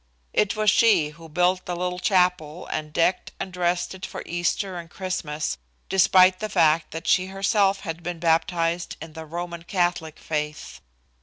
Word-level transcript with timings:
It 0.33 0.55
was 0.55 0.71
she 0.71 1.09
who 1.09 1.29
built 1.29 1.67
the 1.67 1.75
little 1.75 1.99
chapel 1.99 2.65
and 2.65 2.91
decked 2.91 3.33
and 3.39 3.53
dressed 3.53 3.93
it 3.93 4.03
for 4.03 4.23
Easter 4.25 4.77
and 4.79 4.89
Christmas, 4.89 5.59
despite 5.89 6.39
the 6.39 6.49
fact 6.49 6.89
that 6.89 7.05
she 7.05 7.27
herself 7.27 7.81
had 7.81 8.01
been 8.01 8.17
baptized 8.17 8.97
in 8.99 9.13
the 9.13 9.27
Roman 9.27 9.61
Catholic 9.61 10.17
faith. 10.17 10.81